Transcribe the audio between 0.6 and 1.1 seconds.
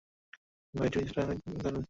Baiju